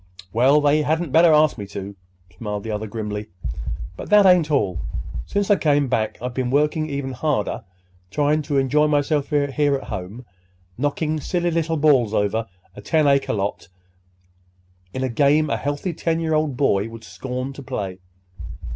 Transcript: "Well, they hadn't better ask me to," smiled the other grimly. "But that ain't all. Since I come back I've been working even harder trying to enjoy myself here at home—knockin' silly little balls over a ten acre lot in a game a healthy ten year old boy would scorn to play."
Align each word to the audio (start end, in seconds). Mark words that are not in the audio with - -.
"Well, 0.33 0.59
they 0.61 0.81
hadn't 0.81 1.11
better 1.11 1.31
ask 1.31 1.59
me 1.59 1.67
to," 1.67 1.95
smiled 2.35 2.63
the 2.63 2.71
other 2.71 2.87
grimly. 2.87 3.27
"But 3.95 4.09
that 4.09 4.25
ain't 4.25 4.49
all. 4.49 4.79
Since 5.27 5.51
I 5.51 5.57
come 5.57 5.89
back 5.89 6.17
I've 6.19 6.33
been 6.33 6.49
working 6.49 6.89
even 6.89 7.11
harder 7.11 7.63
trying 8.09 8.41
to 8.49 8.57
enjoy 8.57 8.87
myself 8.87 9.29
here 9.29 9.75
at 9.75 9.83
home—knockin' 9.89 11.19
silly 11.19 11.51
little 11.51 11.77
balls 11.77 12.15
over 12.15 12.47
a 12.75 12.81
ten 12.81 13.05
acre 13.05 13.31
lot 13.33 13.67
in 14.91 15.03
a 15.03 15.07
game 15.07 15.51
a 15.51 15.57
healthy 15.57 15.93
ten 15.93 16.19
year 16.19 16.33
old 16.33 16.57
boy 16.57 16.89
would 16.89 17.03
scorn 17.03 17.53
to 17.53 17.61
play." 17.61 17.99